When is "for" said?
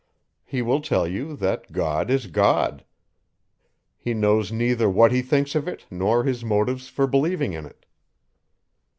6.87-7.05